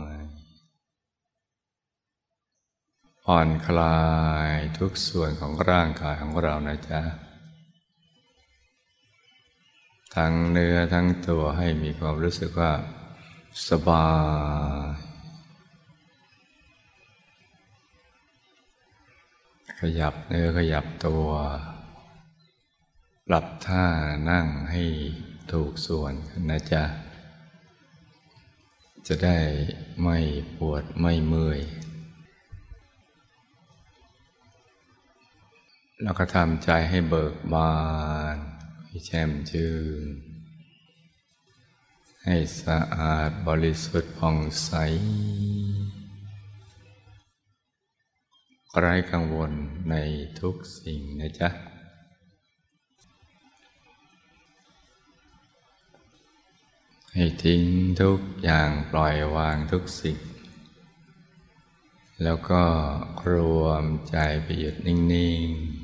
[3.33, 4.01] ผ่อนคลา
[4.49, 7.01] ยทุกส่วนของร่างกายของเรานะจ๊ะ
[10.15, 12.73] ทั้งเนื้อทั้งตัวให้มีความรู้สึกว่า
[13.69, 14.07] สบา
[14.87, 14.91] ย
[19.79, 21.27] ขยับเนื้อขยับตัว
[23.27, 23.85] ปรับท่า
[24.29, 24.83] นั่งให้
[25.51, 26.13] ถูกส่วน
[26.49, 26.83] นะจ๊ะ
[29.07, 29.37] จะได้
[30.01, 30.17] ไม่
[30.57, 31.61] ปวดไม่เมื่อย
[36.03, 37.75] แล้วก็ทำใจให้เบิกบา
[38.35, 38.37] น
[38.85, 40.07] ให้แช่มชื่น
[42.25, 44.71] ให้สะอาดบริสุทธิ์ผ่องใส
[48.79, 49.51] ไร้กังวล
[49.89, 49.95] ใน
[50.39, 51.49] ทุกสิ่งนะจ๊ะ
[57.13, 57.63] ให้ทิ้ง
[58.01, 60.17] ทุกอย่างปล่อยวางทุกสิ่ง
[62.23, 62.63] แล้วก็
[63.31, 64.97] รวมใจไปหยุดนิ่
[65.45, 65.80] ง ๆ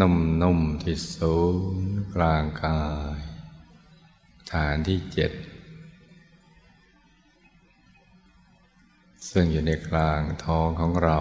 [0.00, 1.36] นุ่มๆที่ศู
[1.76, 2.82] นย์กลางกา
[3.16, 3.20] ย
[4.52, 5.32] ฐานที่เจ็ด
[9.30, 11.18] ซึ่งอยู่ในกลางท้องของเรา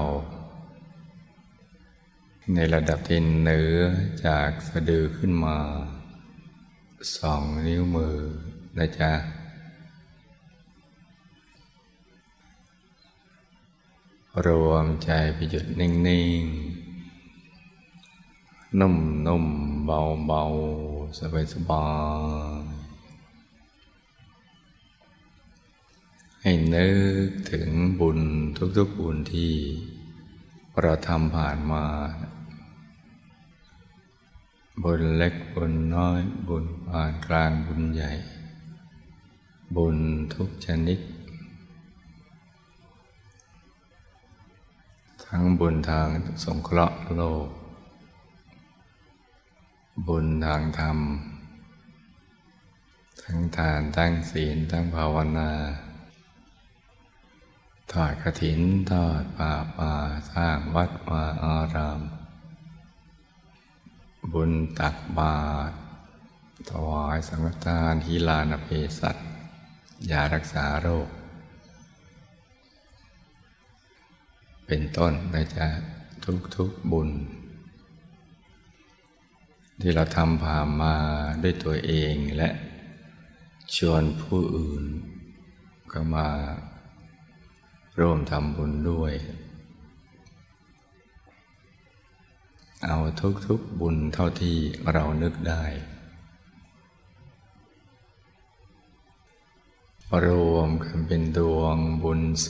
[2.54, 3.78] ในระดับที่เหนือ
[4.26, 5.58] จากสะดือขึ้นมา
[7.18, 8.18] สองนิ้วมือ
[8.78, 9.14] นะจ๊ะ
[14.46, 15.92] รวมใจไปหยุดนิ่
[16.42, 16.63] ง ๆ
[18.80, 19.46] นุ่มนุ่ม
[19.86, 20.44] เบาเบา
[21.20, 21.88] สบายสบา
[22.62, 22.64] ย
[26.42, 26.90] ให้นึ
[27.28, 28.20] กถึงบุญ
[28.78, 29.54] ทุกๆบุญที่
[30.82, 31.84] เราทำผ่านมา
[34.84, 38.12] บุญเล็กบุญน้อยบุญผ่านกลางบุญใหญ่
[39.76, 39.98] บุญ
[40.34, 41.00] ทุกชนิด
[45.26, 46.08] ทั้งบุญทาง
[46.44, 47.50] สงเคราะห์โลก
[50.08, 50.98] บุญทางธรรม
[53.24, 55.52] ทั้งทานทั้งศีลทั้งภาวนา
[57.92, 58.62] ทอดกระถิน
[58.92, 59.94] ทอดป่าป่า
[60.32, 62.02] สร้างวัดวาอาราม
[64.34, 65.38] บุญตักบา
[65.70, 65.76] ตร
[66.70, 69.18] ถวายสังฆทานฮิลานเพสัต
[70.10, 71.10] ยารักษาโรค
[74.66, 75.68] เป็นต้นนะจ๊ะ
[76.56, 77.10] ทุกๆบุญ
[79.82, 80.96] ที่เราทำผ่านมา
[81.44, 82.50] ด้วยตัวเองและ
[83.76, 84.84] ชวนผู้อื่น
[85.92, 86.28] ก็มา
[88.00, 89.14] ร่วมทำบุญด้วย
[92.86, 92.98] เอา
[93.46, 94.58] ทุกๆบุญเท่าที่
[94.92, 95.66] เรานึกได้
[100.26, 102.46] รวมกันเป็นดวงบุญใ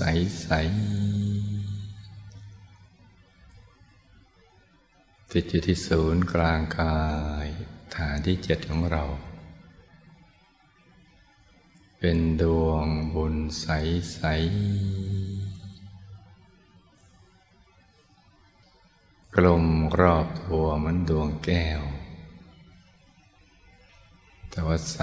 [0.48, 1.23] สๆ
[5.38, 7.00] ติดอยู่ที่ศูนย์กลางกา
[7.46, 7.48] ย
[7.96, 9.04] ฐานที่เจ็ดของเรา
[12.00, 12.86] เป็นดวง
[13.16, 13.68] บุญใส
[14.14, 14.22] ใส
[19.36, 19.66] กลม
[20.00, 21.82] รอบตัวมันดวงแก้ว
[24.50, 25.00] แต่ว่าใส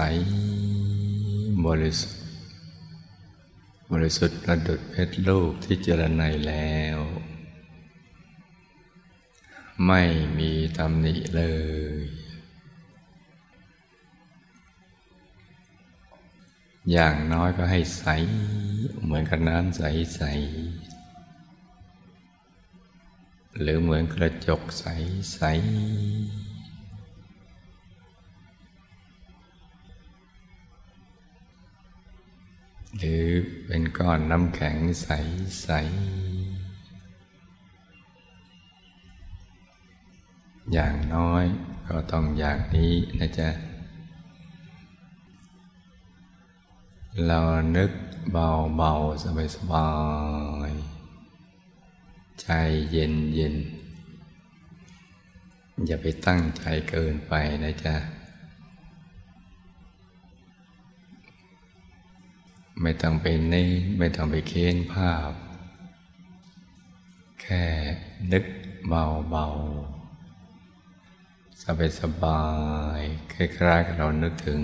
[1.65, 2.23] บริสุทธิ์
[3.91, 6.99] บริสุทธิ์ประดุดเพชรลูกที่เจรไนแล้ว
[9.85, 10.01] ไม่
[10.37, 11.43] มีตำหนิเล
[12.03, 12.21] ย
[16.91, 18.05] อย่างน้อยก็ให้ใส
[19.03, 19.83] เหมือนกับน้ำใส
[20.15, 20.21] ใส
[23.59, 24.85] หรือเหมือนกระจกใส
[25.33, 25.41] ใส
[32.97, 33.25] หรือ
[33.65, 35.07] เป็นก้อนน้ำแข็งใส
[35.61, 35.69] ใส
[40.73, 41.45] อย่างน้อย
[41.87, 43.49] ก็ต้องอย่างนี้นะจ๊ะ
[47.25, 47.39] เรา
[47.77, 47.91] นึก
[48.31, 48.47] เบา
[48.77, 48.91] เบา
[49.23, 49.89] สบายสบา
[50.69, 50.71] ย
[52.41, 52.47] ใจ
[52.91, 53.55] เย็นเย็น
[55.85, 57.33] อย่าไปตั้งใจเกินไป
[57.63, 57.95] นะจ๊ะ
[62.81, 65.31] ไม่ต้องไปเน้นไม่ต้องไปเค้นภาพ
[67.41, 67.63] แค่
[68.31, 68.45] นึก
[68.87, 69.90] เบาๆ
[71.61, 72.43] สบายสบา
[72.99, 73.01] ย
[73.33, 74.61] คล้ายๆกับเรานึกถึง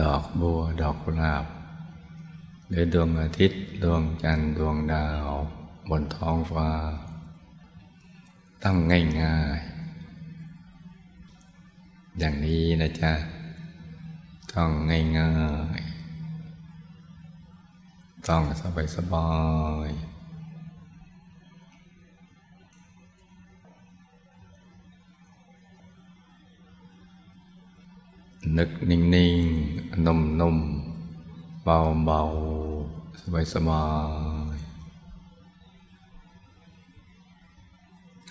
[0.00, 1.44] ดอกบัว ดอกกุหลาบ
[2.68, 5.28] หรือดวงอาทิตย์ ดวงจันทร์ ดวงดาว
[5.88, 6.68] บนท้องฟ้า
[8.62, 13.12] ต้องง่ายๆ อย่างนี้นะจ๊ะ
[14.52, 14.70] ต้อง
[15.18, 15.34] ง่า
[15.78, 19.28] ยๆ ต้องสบายสบา
[19.88, 19.90] ย
[28.58, 33.86] นึกนิ่งๆ นุ่มๆ เบาๆ สบา
[34.54, 34.74] ยๆ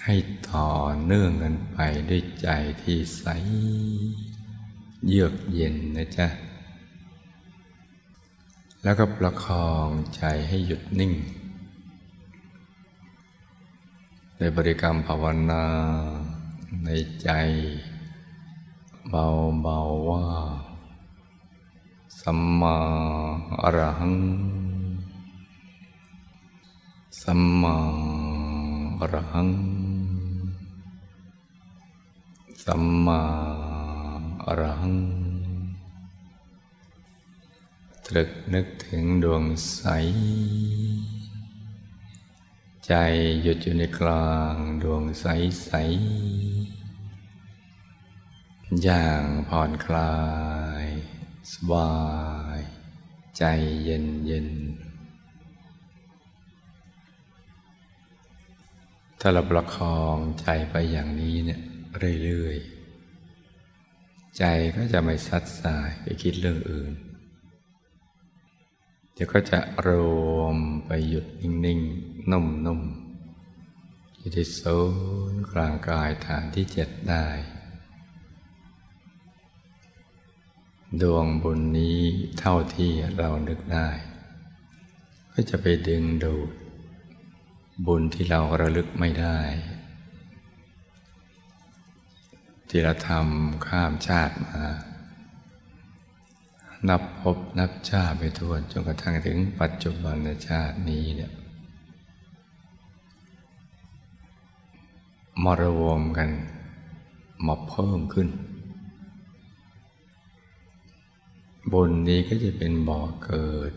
[0.05, 0.15] ให้
[0.49, 0.69] ต่อ
[1.03, 1.77] เนื่องกันไป
[2.09, 2.47] ด้วยใจ
[2.81, 3.25] ที่ใส
[5.07, 6.27] เยือกเย็นนะจ๊ะ
[8.83, 11.13] แล้วก็ประคองใจให้หยุดนิ่ง
[14.37, 15.65] ในบริกรรมภาวนา
[16.85, 16.89] ใน
[17.23, 17.29] ใจ
[19.15, 19.27] เบา
[19.63, 19.79] เบา
[20.09, 20.25] ว่า
[22.19, 22.77] สัมมา
[23.61, 24.15] อรหัง
[27.21, 27.75] สัมมา
[28.99, 29.49] อรหัง
[32.63, 33.21] สัมมา
[34.45, 34.95] อรหัง
[38.05, 39.43] ตรึกนึกถึงดวง
[39.73, 39.83] ใส
[42.85, 42.93] ใจ
[43.41, 45.25] หยุดอยู่ในกลางดวงใส
[45.63, 45.69] ใส
[48.81, 50.15] อย่างผ่อนคลา
[50.83, 50.85] ย
[51.53, 51.93] สบา
[52.57, 52.59] ย
[53.37, 53.43] ใจ
[53.83, 54.49] เย็นเย็น
[59.19, 61.61] ถ้าเราประคองใจไปอย่างนี้เนี่ย
[62.23, 64.43] เรื่อยๆ ใจ
[64.75, 66.93] ก็จะไม่ซัดสายไปคิดเรื่องอื่น
[69.13, 69.89] เดี๋ยวก็จะร
[70.35, 74.79] วมไปหยุดนิ่งๆ นุ่มๆอยู่ที่ศู
[75.31, 77.27] นย์กลางกายฐานที่เจ็ดได้
[81.01, 81.99] ดวงบุญนี้
[82.39, 83.89] เท่าที่เรานึกได้
[85.31, 86.49] ก็จะไปดึงดูด
[87.85, 89.39] บุญที่เราระลึกไม่ได้
[92.69, 94.65] ที่เราทำข้ามชาติมา
[96.89, 100.15] นับพบนับชาติไปทวนจนกระทั่งถึงปัจจุบัน
[100.47, 101.31] ชาตินี้เนี่ย
[105.43, 106.29] มารวมกัน
[107.47, 108.27] มาเพิ่มขึ้น
[111.71, 113.71] บุญนี้ก็จะเป็นบ่อเกิด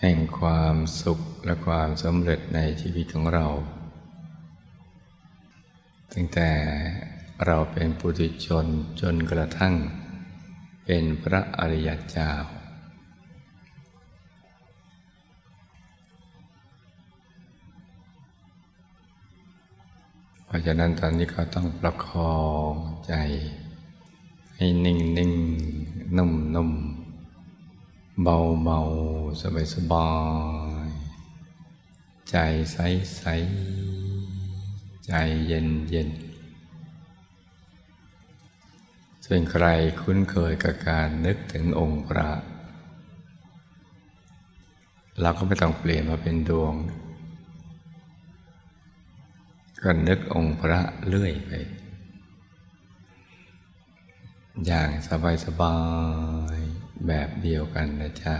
[0.00, 3.46] แห่งความสุขและความสำเร็จในชีวิตของเรา
[6.12, 6.50] ตั้งแต่
[7.46, 8.66] เราเป็นปุถุชน
[9.00, 9.74] จนกระทั่ง
[10.84, 12.32] เป็นพระอริยเจ้า
[20.44, 22.38] เพราะฉะนั้นตอนนี้เขาต้องประคอ
[22.70, 22.74] ง
[23.06, 23.14] ใจ
[24.56, 25.32] ให้นิ่งนิ่ง
[26.16, 26.72] นุ่มนุ่ม
[28.22, 28.78] เบาเบา
[29.40, 30.10] สบายสบา
[30.86, 30.88] ย
[32.30, 32.36] ใจ
[32.72, 32.78] ใส
[33.16, 33.22] ใส
[35.06, 35.12] ใจ
[35.46, 36.08] เย็นเย็น
[39.24, 39.64] ส่วนใคร
[40.00, 42.28] คุ้นเคยกับการนึกถึงองค์พระ
[45.20, 46.74] เราก็ไม่ต้องเปลี่ยนมาเป็นดวง
[49.82, 51.50] ก็นึกองค์พระเลื่อยไป
[54.66, 55.76] อย่างสบายสบา
[56.56, 56.58] ย
[57.06, 58.34] แบบเดียวกันนะจ๊ะ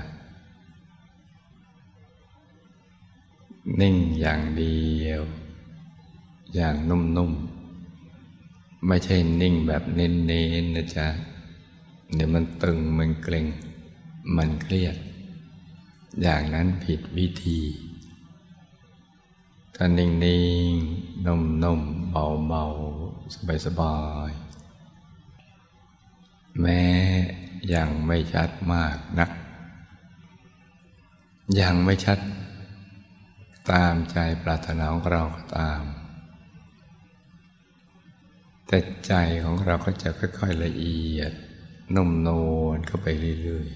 [3.80, 5.22] นิ่งอย่างเดียว
[6.54, 10.08] อย่างนุ่มๆ ไม่ใช่นิ่งแบบเน้
[10.62, 11.08] นๆนะจ๊ะ
[12.14, 13.46] เดี๋ยวมันตึงมันเกร็ง
[14.36, 14.96] มันเครียด
[16.22, 17.60] อย่างนั้นผิดวิธี
[19.74, 22.10] ถ้านิ่งๆนุ่มๆ
[22.48, 23.96] เบาๆสบา
[24.30, 24.47] ยๆ
[26.60, 26.82] แม้
[27.74, 29.30] ยังไม่ชัดมากนัก
[31.60, 32.18] ยังไม่ชัด
[33.70, 35.82] ตามใจปรารถนาของเราก็ตาม
[38.66, 39.12] แต่ใจ
[39.44, 41.32] ของเราก็จะค่อย ๆ ละเอียด
[41.94, 42.28] นุ่มน
[42.60, 43.08] วลเข้าไป
[43.42, 43.68] เรื่อย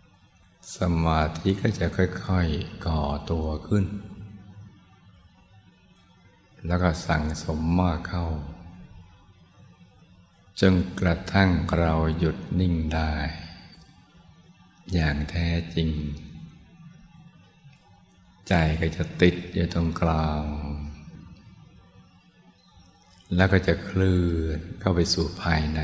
[0.00, 3.84] ๆ สมาธิก็จะค่อย ๆ ก่อตัวขึ้น
[6.66, 8.26] แล้วก็สั่งสมมากเข้า
[10.60, 13.14] จนกระทั่งเราหยุดนิ่งได้
[14.92, 15.90] อย่างแท้จริง
[18.48, 20.44] ใจก็จะติดอยู่ตรงกลาง
[23.36, 25.80] แล้วก็จะเคลื่อนเข้าไปสู่ภายใน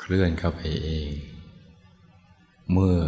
[0.00, 1.10] เคลื่อนเข้าไปเอง
[2.72, 3.00] เมื่อ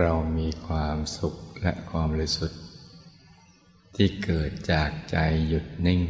[0.00, 2.60] เรามีความสุขและความบริสุทธิ์
[3.96, 5.16] ที่เกิดจากใจ
[5.48, 6.02] หยุดนิ่ง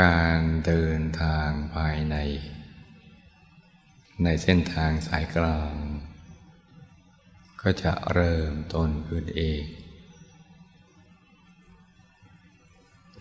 [0.00, 2.16] การเดินทางภายใน
[4.22, 5.74] ในเส้นทางสายกลาง
[7.60, 9.62] ก็จะเริ่มต้นขึ้นเอง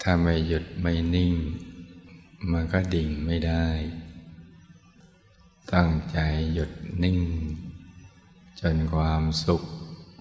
[0.01, 1.33] ถ้าไม่หยุดไม่นิ่ง
[2.51, 3.67] มันก็ดิ่งไม่ได้
[5.73, 6.19] ตั้งใจ
[6.53, 6.71] หยุด
[7.03, 7.19] นิ่ง
[8.59, 9.63] จนความสุข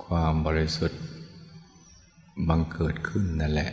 [0.04, 1.00] ความบริสุทธิ์
[2.49, 3.73] บังเกิดขึ้นนั่นแหละ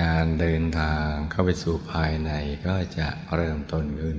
[0.00, 2.30] การเดินทางเข้าไปสู่ภายใน
[2.66, 4.18] ก็จะเริ่มต้นขึ้น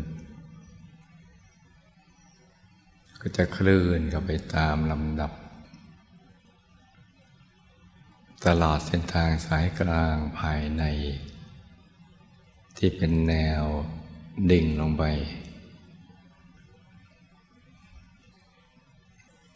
[3.21, 5.31] ก็จะเคลื่อนกับไปตามลำดับ
[8.45, 10.83] ตลอดเส้นทางสายกลางภายใน
[12.77, 13.63] ที่เป็นแนว
[14.51, 15.03] ดิ่งลงไป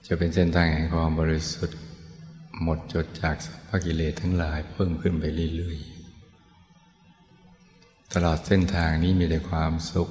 [0.06, 1.80] จะเป็นเส้นทางแห่งความบริสุทธิ์
[2.62, 5.25] หมดจดจากสัพพกิเลสทั้งหลายเพิ่มขึ้นไป
[5.58, 5.92] เรื่อยๆ
[8.13, 10.10] ตลอดเส้นทางนี้มีแต่ความสุข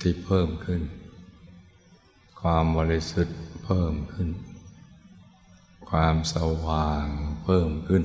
[0.00, 0.82] ที่เพิ่มขึ้น
[2.40, 4.28] ความบริสุทธิ์เพิ่มขึ้น
[5.90, 7.06] ความสว่าง
[7.44, 8.04] เพิ่มขึ้น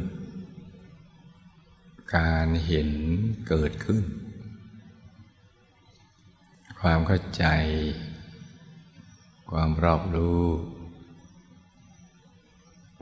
[2.17, 2.89] การเห็น
[3.47, 4.03] เกิดขึ้น
[6.79, 7.45] ความเข้าใจ
[9.51, 10.43] ความรอบรู้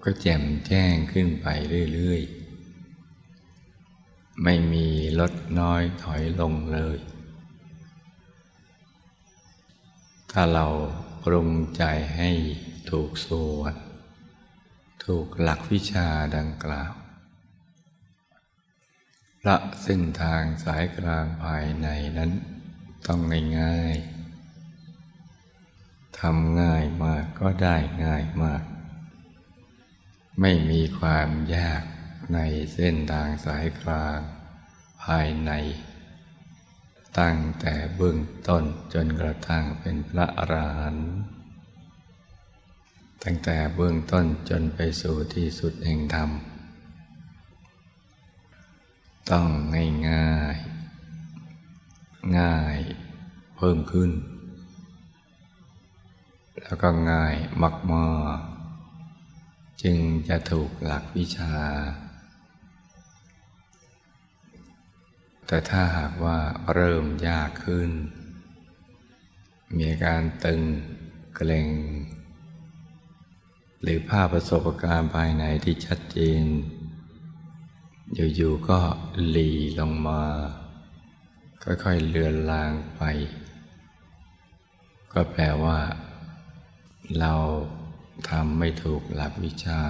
[0.03, 1.48] ก็แจ่มแจ้งขึ้นไป
[1.94, 2.43] เรื่อย ๆ
[4.42, 4.88] ไม่มี
[5.20, 6.98] ลดน้อยถอยลงเลย
[10.32, 10.68] ถ้าเรา
[11.24, 11.84] ปรุงใจ
[12.16, 12.32] ให้
[12.90, 13.74] ถูกส่วน
[15.04, 16.94] ถูกหลักวิชาดังกล่าว
[19.48, 21.88] ละเส้นทางสายกลางภายใน
[22.18, 22.32] นั้น
[23.08, 23.20] ต้อง
[23.60, 27.75] ง่ายๆทำง่ายมากก็ได้
[28.06, 28.63] ง่ายมาก
[30.42, 31.84] ไม่มีความยาก
[32.34, 32.39] ใน
[32.74, 34.20] เส้นทางสายกลาง
[35.03, 35.51] ภายใน
[37.20, 38.63] ตั้งแต่เบื้องต้น
[38.94, 41.12] จนกระทั่งเป็นพระอรหันต์
[43.24, 46.30] ตั้งแต่เบื้องต้นจนไปสู่ที่สุดแห่งธรรม
[49.32, 50.56] ต้องง่ายง่าย
[52.38, 52.77] ง่าย
[53.56, 54.12] เพิ่มขึ้น
[56.62, 57.36] แล้วก็ง่าย
[57.94, 60.00] มากๆจึง
[60.30, 61.56] จะถูกหลักวิชา
[65.53, 66.38] แต่ถ้าหากว่า
[66.74, 67.89] เริ่มยากขึ้น
[69.79, 70.62] มีการตึง
[71.36, 71.69] เกร็ง
[73.81, 76.43] หรือภาพประสบการณ์ภายในที่ชัดเจน
[78.36, 78.79] อยู่ๆก็
[79.29, 80.22] หลีลงมา
[81.63, 83.01] ค่อยๆเลือนลางไป
[85.13, 85.79] ก็แปลว่า
[87.19, 87.33] เรา
[88.29, 89.81] ทำไม่ถูกหลักวิชา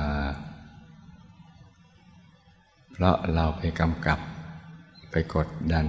[2.92, 4.20] เพราะเราไปกำกับ
[5.16, 5.88] ไปกดดัน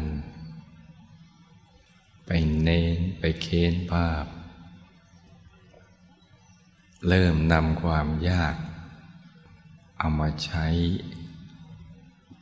[2.26, 2.30] ไป
[2.62, 4.24] เน้นไปเค้นภาพ
[7.08, 8.56] เริ่มนำความยาก
[9.98, 10.66] เอามาใช้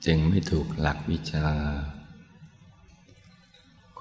[0.04, 1.48] จึงไม่ถูกหลักวิชา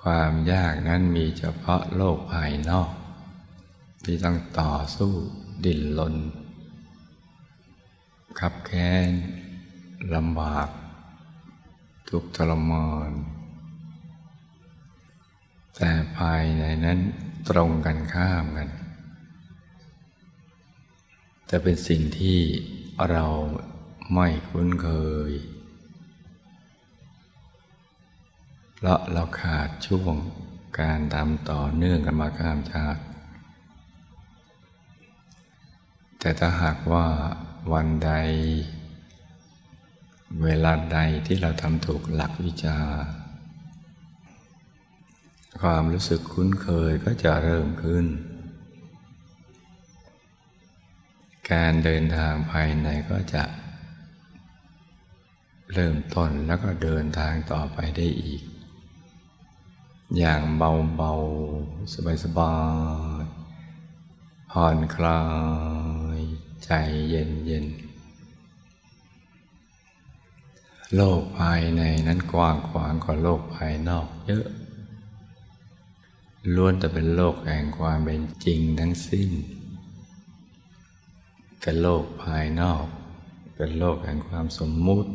[0.02, 2.92] ความยากนั้นมีเฉพาะโลกภายนอก
[4.04, 5.14] ที่ต้องต่อสู้
[5.64, 6.16] ดิ้นรน
[8.40, 9.12] ขับแค้น
[10.16, 10.70] ลำบาก
[12.12, 13.12] ทุกทรมาน
[15.76, 17.00] แต่ภายในนั้น
[17.50, 18.70] ตรงกันข้ามกัน
[21.46, 22.40] แต่เป็นสิ่งที่
[23.10, 23.26] เรา
[24.14, 24.90] ไม่คุ้นเค
[25.30, 25.32] ย
[28.76, 30.16] เพราะเราขาดช่วง
[30.80, 33.02] การทำต่อเนื่องกันมาข้ามชาติ
[36.20, 37.08] แต่ถ้าหากว่า
[37.74, 38.12] วันใด
[40.44, 42.78] เวลาใดที่เราทำถูกหลักวิชา
[45.62, 48.06] ความรู้สึกคุ้นเคยก็จะเริ่มขึ้น
[51.52, 53.44] การเดินทางภายในก็จะ
[55.74, 58.42] เริ่มต้นแล้วก็เดินทางต่อไปได้อีก
[60.18, 62.56] อย่างเบาๆ สบา
[63.22, 65.22] ยๆผ่อนคลา
[66.18, 66.20] ย
[66.64, 66.72] ใจ
[67.10, 74.46] เย็นเโลกภายในนั้นกว้างขวางกว่าโลกภายนอกเยอะ
[76.56, 79.30] ล้วนแต่เป็นโลกแห่งความเป็นจริงทั้งสิ้น
[81.60, 82.86] แต่โลกภายนอก
[83.56, 85.12] เป็นโลกแห่งความสมมุติ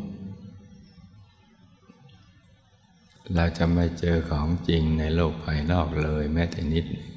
[3.35, 7.07] เราจะไม่เจอของจริงในโลกภายนอกเลยแม้แต่นิดนึง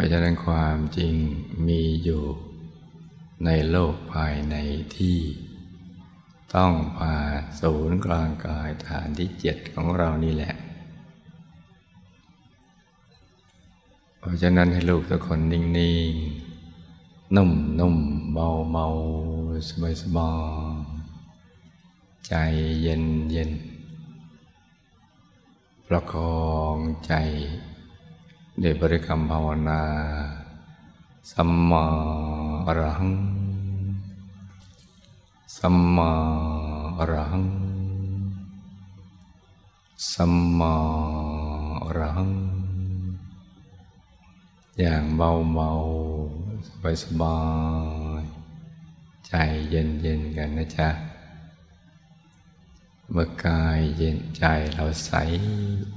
[0.00, 1.14] ราะฉะนั้นความจริง
[1.68, 2.24] มีอยู่
[3.46, 4.56] ในโลกภายใน
[4.96, 5.18] ที่
[6.54, 7.14] ต้องพา
[7.60, 10.54] ศูนย์กลางกายฐานที่เจ็ดของเรานี่แหละ
[14.18, 15.62] เพราะฉะนั้นให้ลูกทุกคนนิ่
[16.10, 16.12] ง
[16.70, 17.96] ๆ นุ่มนุ่ม
[18.32, 18.86] เบาเบา
[19.68, 20.18] สบายสบ
[22.26, 22.34] ใจ
[22.82, 23.50] เย็นเย็น
[25.86, 26.44] ประคอ
[26.74, 27.12] งใจ
[28.60, 29.82] เดบริกรรมภาวนา
[31.32, 31.84] สัมมา
[32.66, 33.12] อรหัง
[35.64, 36.12] สัมมา
[36.98, 37.46] อรหัง
[40.12, 40.74] สัมมา
[41.84, 42.32] อรหัง
[44.78, 45.70] อย่างเบาเบา
[46.66, 47.38] สบายสบา
[48.22, 48.24] ย
[49.26, 49.32] ใจ
[49.70, 50.88] เย็นเย็นกันนะจ๊ะ
[53.10, 55.12] เมื่อกายเย็นใจเราใส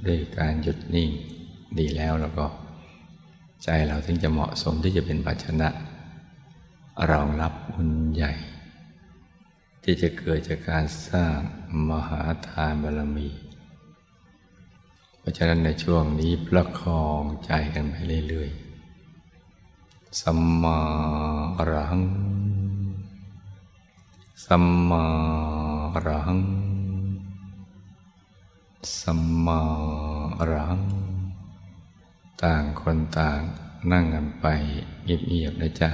[0.05, 1.09] ด้วยการหยุดนิ่ง
[1.77, 2.45] ดีแล้วแล้วก็
[3.63, 5.69] ใจเราถึงจะเหมาะสมที่จะเป็นภาชนะ
[7.09, 8.33] รองรับบุญใหญ่
[9.83, 11.37] ที่จะเกิดจากการสร้าง
[11.89, 13.29] มหาทานบารมี
[15.17, 17.95] เพราะฉะนั้นในช่วงนี้ประคองใจกันไป
[18.27, 20.79] เรื่อยๆ สัมมา
[21.57, 22.05] อรหัง
[24.45, 25.03] สัมมา
[25.93, 26.41] อรหัง
[29.01, 29.59] สัมมา
[30.37, 30.83] อรหัง
[32.43, 33.39] ต่างคนต่าง
[33.91, 34.45] นั่งกันไป
[35.03, 35.91] เงียบๆนะจ๊ะ